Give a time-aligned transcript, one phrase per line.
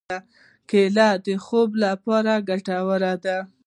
[0.69, 3.37] کېله د خوب لپاره ګټوره ده.